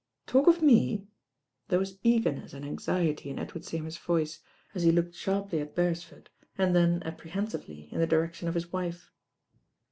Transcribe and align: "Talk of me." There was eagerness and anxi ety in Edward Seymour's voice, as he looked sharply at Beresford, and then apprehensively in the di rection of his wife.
"Talk 0.25 0.47
of 0.47 0.63
me." 0.63 1.05
There 1.67 1.77
was 1.77 1.99
eagerness 2.01 2.53
and 2.53 2.65
anxi 2.65 3.07
ety 3.09 3.29
in 3.29 3.37
Edward 3.37 3.65
Seymour's 3.65 3.99
voice, 3.99 4.39
as 4.73 4.81
he 4.81 4.91
looked 4.91 5.13
sharply 5.13 5.59
at 5.59 5.75
Beresford, 5.75 6.31
and 6.57 6.75
then 6.75 7.03
apprehensively 7.05 7.87
in 7.93 7.99
the 7.99 8.07
di 8.07 8.15
rection 8.15 8.47
of 8.47 8.55
his 8.55 8.73
wife. 8.73 9.11